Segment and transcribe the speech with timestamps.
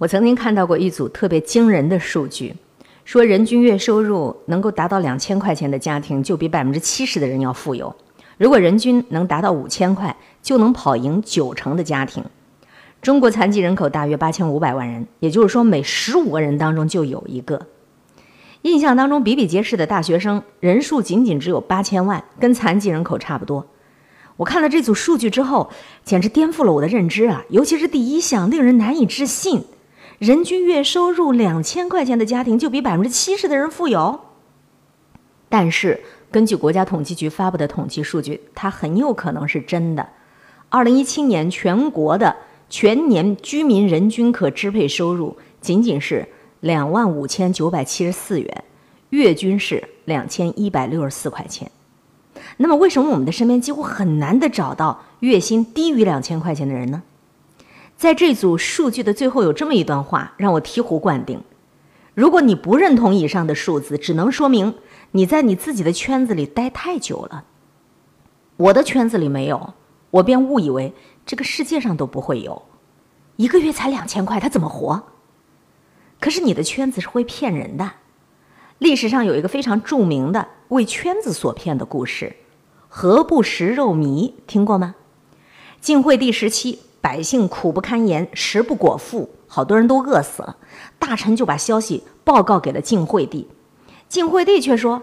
[0.00, 2.54] 我曾经看到过一组特别惊人的数据，
[3.04, 7.94] 说人均月收入能够达到两千块钱的家庭，就比百分之七十的人要富有；
[8.38, 12.24] 如果人均能达到五千块，就能跑赢九成的家庭。
[13.02, 17.66] 中国残疾人口大约八千五百万人，也就是说每十五个人当中就有一个。
[18.62, 23.66] 印象当中比比皆是的大学生人数仅仅只有八千万，跟残疾人口差不多。
[24.38, 25.68] 我看了这组数据之后，
[26.04, 27.44] 简直颠覆了我的认知啊！
[27.50, 29.64] 尤其是第一项，令人难以置信。
[30.20, 34.20] 人均月收入两千块钱的家庭就比百分之七十的人富有，
[35.48, 35.98] 但是
[36.30, 40.06] 根据国家统计局发布的统计数据，它很有可能是真的。
[40.68, 42.36] 二零一七年全国的
[42.68, 46.28] 全年居民人均可支配收入仅仅是
[46.60, 48.64] 两万五千九百七十四元，
[49.08, 51.70] 月均是两千一百六十四块钱。
[52.58, 57.02] 那么，为什么我们的身边几乎很难的找到月薪低于两千块钱的人呢？
[58.00, 61.42] 在这组数据的最后有这么一段话，让我醍醐灌顶。
[62.14, 64.76] 如果你不认同以上的数字，只能说明
[65.10, 67.44] 你在你自己的圈子里待太久了。
[68.56, 69.74] 我的圈子里没有，
[70.12, 70.94] 我便误以为
[71.26, 72.62] 这个世界上都不会有。
[73.36, 75.02] 一个月才两千块，他怎么活？
[76.18, 77.90] 可是你的圈子是会骗人的。
[78.78, 82.34] 历史上有一个非常著名的为圈子所骗的故事
[82.88, 84.94] ，“何不食肉糜”，听过吗？
[85.82, 86.78] 晋惠帝时期。
[87.00, 90.56] 百姓苦不堪言，食不果腹，好多人都饿死了。
[90.98, 93.48] 大臣就把消息报告给了晋惠帝，
[94.08, 95.02] 晋惠帝却说：“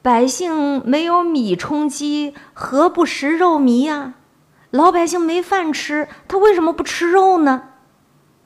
[0.00, 4.14] 百姓没有米充饥，何不食肉糜呀？
[4.70, 7.64] 老百姓没饭吃，他为什么不吃肉呢？”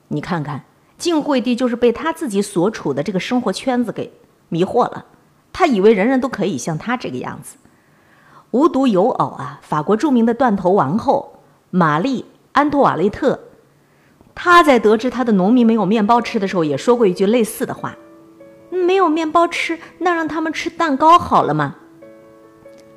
[0.09, 0.65] 你看看，
[0.97, 4.11] 晋惠帝就是被他自己所处的这个生活圈子给
[4.49, 5.05] 迷惑了，
[5.53, 7.55] 他以为人人都可以像他这个样子。
[8.51, 11.39] 无独有偶啊，法国著名的断头王后
[11.69, 12.25] 玛丽。
[12.53, 13.39] 安托瓦雷特，
[14.33, 17.95] 他在得知他的农民没有面包吃的时候，也说过一句类似的话
[18.69, 21.75] ：“没有面包吃，那让他们吃蛋糕好了吗？”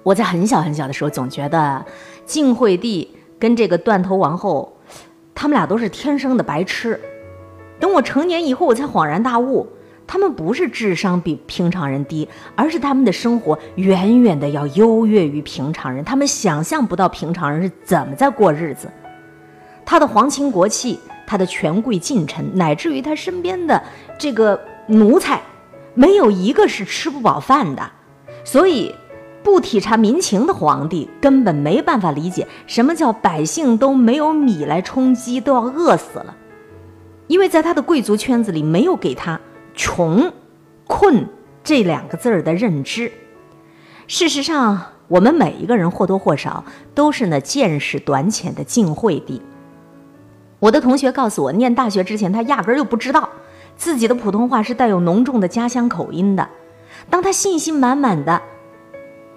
[0.05, 1.85] 我在很小很小的时候，总觉得
[2.25, 4.77] 晋惠帝跟这个断头王后，
[5.35, 7.01] 他们俩都是天生的白痴。
[7.81, 9.67] 等我成年以后，我才恍然大悟，
[10.07, 18.89] 他们不是智商比平常人低，而是他们的生活远远的要优越于平常人，他们想象不到平常人是怎么在过日子。
[19.87, 23.83] 他的皇亲国戚，他的权贵近臣，乃至于他身边的
[24.19, 25.41] 这个奴才，
[25.95, 27.91] 没有一个是吃不饱饭的。
[28.45, 28.95] 所以，
[29.45, 36.37] 不体察民情的皇帝根本没办法理解什么叫百姓都没有米来充饥，都要饿死了。
[37.29, 39.41] 因为在他的贵族圈子里，没有给他
[39.75, 40.33] “穷、
[40.87, 41.29] 困”
[41.63, 43.13] 这两个字儿的认知。
[44.09, 46.65] 事实上，我们每一个人或多或少
[46.95, 49.43] 都是那见识短浅的晋惠帝。
[50.59, 53.29] 我的同学告诉我，念大学之前，他压根儿就不知道
[53.77, 56.49] 自己的普通话是带有浓重的家乡口音的。
[57.11, 58.41] 当他信心满满的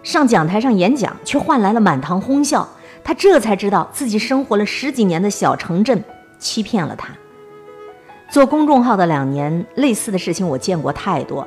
[0.02, 2.68] 上讲台上演讲，却换来了满堂哄笑，
[3.04, 6.02] 他这才知道自己生活了十几年的小城镇
[6.38, 7.10] 欺骗了他。
[8.30, 11.46] 做公众号的两年，类似的事情我见过太多。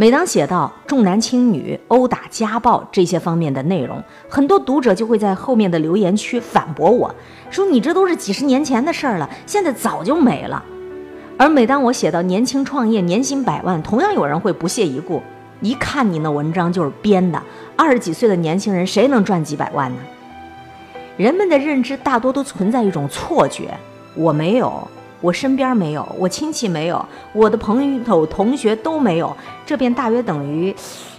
[0.00, 7.12] 每当写到重男轻女、殴打、家暴这些方面的内容，很多读者就会在后面的留言区反驳我
[7.50, 10.64] 说：“你这都是几十年前的事儿了，现在早就没了。”
[11.36, 15.20] 而每当我写到年轻创业、年薪百万，同样有人会不屑一顾
[15.60, 17.42] ：“一看你那文章就是编的，
[17.74, 19.98] 二十几岁的年轻人谁能赚几百万呢？”
[21.18, 23.76] 人们的认知大多都存在一种错觉，
[24.14, 24.86] 我没有。
[25.20, 29.36] 我身边没有，我亲戚没有，我的朋友、同学都没有，
[29.66, 30.74] 这便大约等于，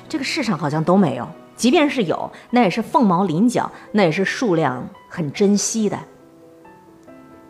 [0.08, 1.28] 这个世上好像都没有。
[1.56, 6.00] 即便是有，那也是凤毛麟角，那也是数量很珍惜的。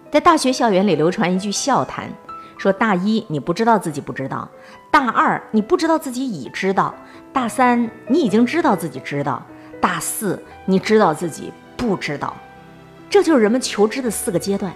[0.10, 2.10] 在大学校园里流传一句笑谈，
[2.58, 4.50] 说大一你不知道自己不知道，
[4.90, 6.92] 大二你不知道自己已知道，
[7.31, 9.46] 大三你已经知道自己知道，
[9.80, 12.36] 大四你知道自己不知道，
[13.08, 14.74] 这就是人们求知的四个阶段。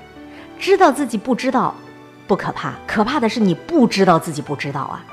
[0.63, 1.75] 知道自己不知道，
[2.25, 5.03] 不可怕，可怕的是你不知道自己不知道啊。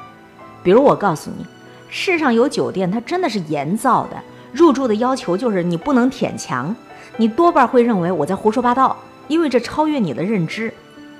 [0.63, 1.45] 比如我告诉你，
[1.89, 4.17] 世上有酒店，它真的是盐造的，
[4.53, 6.73] 入住的要求就是你不能舔墙，
[7.17, 10.73] 你多半会认为我在胡说八道，因为这超越你的认知。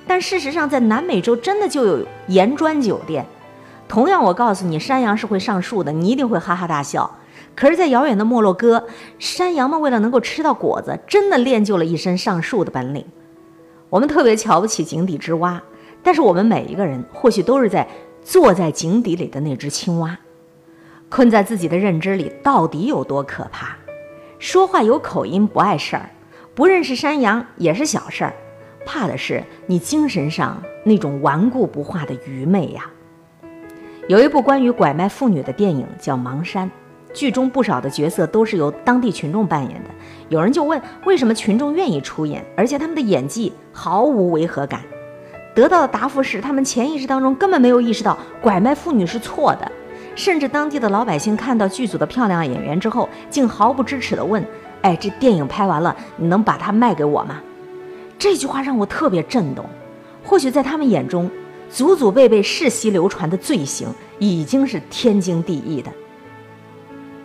[0.07, 3.25] 但事实上，在南美洲真的就有盐砖酒店。
[3.89, 7.17] 同样，我告诉你，山羊是会上树的，你一定会哈哈大笑。
[7.53, 8.87] 可是，在遥远的摩洛哥，
[9.19, 13.05] 山羊们为了能够吃到果子，真的练就了一身上树的本领。
[13.91, 15.61] 我们特别瞧不起井底之蛙，
[16.01, 17.85] 但是我们每一个人或许都是在
[18.23, 20.17] 坐在井底里的那只青蛙，
[21.09, 23.75] 困在自己的认知里，到底有多可怕？
[24.39, 26.09] 说话有口音不碍事儿，
[26.55, 28.33] 不认识山羊也是小事儿，
[28.85, 32.89] 怕的是你精神上那种顽固不化的愚昧呀。
[34.07, 36.65] 有一部关于拐卖妇女的电影叫《盲山》，
[37.13, 39.89] 剧中不少的角色都是由当地群众扮演的。
[40.29, 44.81] 有人就问，为什么群众愿意出演，而且他们的演技毫无违和感？
[45.53, 49.71] 得到的答复是，他们潜意识当中根本没有意识到拐卖妇女是错的。
[50.15, 54.45] 甚至当地的老百姓看到剧组的漂亮演员之后，竟毫不知耻地问
[54.81, 57.41] ：“哎，这电影拍完了，你能把它卖给我吗？”
[58.19, 59.65] 这句话让我特别震动。
[60.23, 61.29] 或许在他们眼中，
[61.69, 63.87] 祖祖辈辈世袭流传的罪行
[64.19, 65.91] 已经是天经地义的。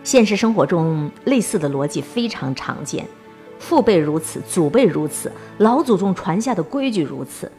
[0.07, 3.05] 现实生活中，类似的逻辑非常常见，
[3.59, 7.51] 父辈如此，祖辈如此，老祖宗传下的规矩如此，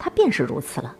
[0.00, 0.96] 它便是如此了。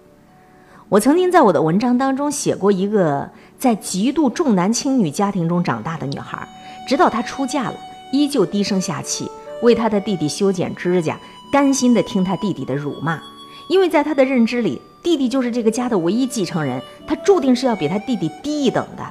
[0.88, 3.28] 我曾经在我的文章当中写过一个
[3.58, 6.46] 在极度重男轻女家庭中长大的女孩，
[6.88, 7.74] 直到她出嫁了，
[8.12, 9.28] 依旧低声下气，
[9.62, 11.18] 为她的弟弟修剪指甲，
[11.50, 13.20] 甘心的听他弟弟的辱骂，
[13.68, 19.02] 因为在她的认知里，弟弟就是这个家的唯一继承人，他注定是要比他弟弟低一等的。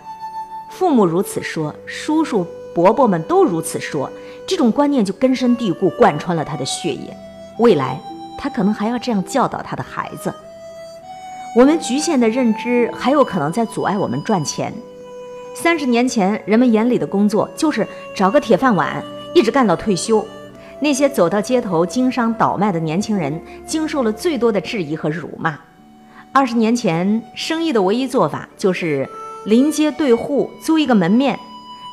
[0.82, 2.44] 父母如此说，叔叔
[2.74, 4.10] 伯伯们都如此说，
[4.48, 7.16] 这种观念就根深蒂固，贯穿了他的血液。
[7.60, 8.02] 未来，
[8.36, 10.34] 他可能还要这样教导他的孩子。
[11.56, 14.74] 我们局限的认知还有可能在阻碍我们赚钱。
[15.54, 19.04] 三十年前，人们眼里的工作就是找个铁饭碗，
[19.36, 20.26] 一直干到退休。
[20.80, 25.60] 那些走到街头经商倒卖的年轻人，经受了最多的质疑和辱骂。
[26.34, 29.08] 二十年前，生意的唯一做法就是
[29.46, 31.40] 临街对户租一个门面。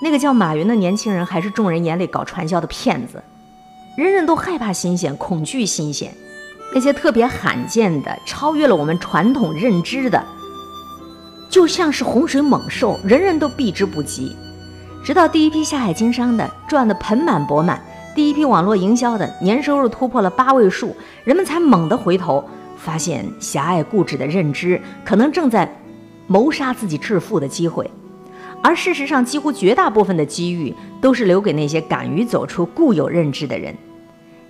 [0.02, 3.22] 那个叫马云的年轻人，还是众人眼里搞传销的骗子。
[3.96, 6.12] 人人都害怕新鲜，恐惧新鲜。
[6.72, 10.24] 那些特别罕见的、超越了我们传统认知的，
[11.50, 14.36] 就像是洪水猛兽，人人都避之不及。
[15.02, 17.82] 直到第一批下海经商的赚得盆满钵满，
[18.14, 20.94] 第一批网络营销的年收入突破了八位数，
[21.24, 22.44] 人们才猛地回头，
[22.76, 25.66] 发现狭隘固执的认知可能正在
[26.28, 27.90] 谋杀自己致富的机会。
[28.62, 33.74] 而事实上，几乎绝大部分的机遇都是留给那些敢于走出固有认知的人。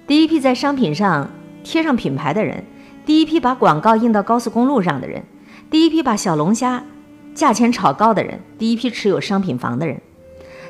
[0.07, 1.31] 第一批在商品上。
[1.65, 2.65] 贴上品牌的人，
[3.05, 5.23] 第一批把广告印到高速公路上的人，
[5.71, 6.83] 第一批把小龙虾
[7.35, 10.01] 价钱炒高的人，第一批持有商品房的人。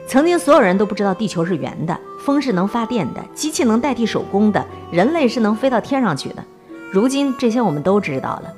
[0.09, 6.43] 曾经所有人都不知道地球是圆的，风是能发电的，机器能代替手工的，人类是能飞到天上去的。
[6.91, 8.53] 如今这些我们都知道了，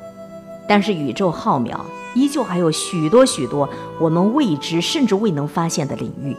[0.67, 1.79] 但是宇宙浩渺，
[2.15, 3.69] 依旧还有许多许多
[3.99, 6.37] 我们未知甚至未能发现的领域。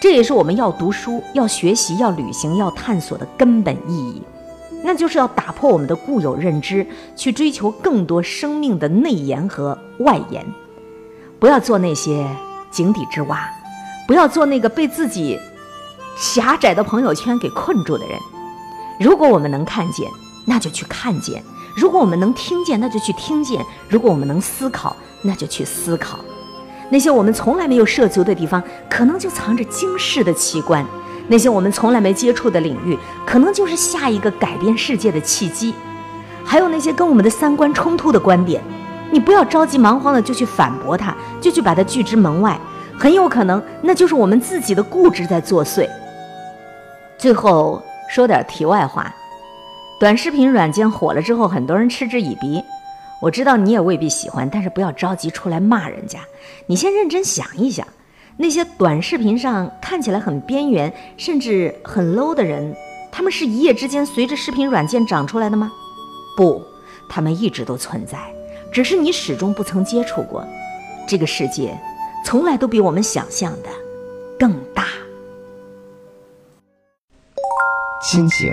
[0.00, 4.22] 这也是我们要读书、要学习、要旅行、要探索的根本意义。
[4.84, 10.46] 那就是要打破我们的固有认知，去追求更多生命的内延和外延，
[11.40, 12.24] 不要做那些
[12.70, 13.48] 井底之蛙，
[14.06, 15.36] 不要做那个被自己
[16.16, 18.16] 狭窄的朋友圈给困住的人。
[19.00, 20.08] 如果我们能看见，
[20.46, 21.42] 那就去看见；
[21.76, 26.18] 如果我们能听见，那就去听见；如果我们能思考，那就去思考。
[26.88, 30.86] 那些我们从来没有涉足的地方，可能就藏着惊世的奇观。
[31.28, 32.96] 那些我们从来没接触的领域，
[33.26, 35.74] 可能就是下一个改变世界的契机。
[36.44, 38.62] 还有那些跟我们的三观冲突的观点，
[39.10, 42.56] 你不要着急忙慌的就去反驳他，就去把他拒之门外。
[42.96, 45.88] 很有可能，那就是我们自己的固执在作祟。
[47.18, 49.12] 最后说点题外话，
[49.98, 52.62] 短视频软件火了之后，很多人嗤之以鼻。
[53.22, 56.20] 我知道你也未必喜欢，但是不要着急出来骂人家，
[56.66, 57.86] 你先认真想一想。
[58.36, 62.76] 那些短视频上看起来很边缘，甚至很 low 的人，
[63.10, 65.72] 他们是一夜之间随着视频软件长出来的吗？
[66.36, 66.62] 不，
[67.08, 68.18] 他们一直都存在，
[68.70, 70.46] 只是你始终不曾接触过。
[71.08, 71.74] 这个世界，
[72.22, 73.70] 从来都比我们想象的
[74.38, 74.84] 更大。
[78.02, 78.52] 亲情、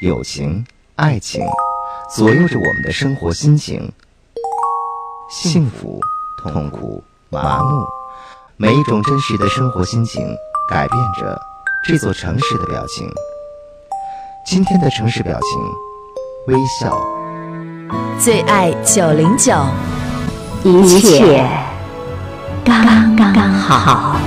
[0.00, 0.62] 友情、
[1.02, 1.44] 爱情，
[2.14, 3.90] 左右着我们的生活心情，
[5.28, 5.98] 幸福、
[6.44, 7.84] 痛苦、麻木。
[8.56, 10.24] 每一种真实的生活心情，
[10.70, 11.36] 改变着
[11.84, 13.04] 这座城市的表情。
[14.46, 16.96] 今天的城市表情，微笑。
[18.20, 19.52] 最爱九零九，
[20.62, 21.44] 一切
[22.64, 24.20] 刚刚好。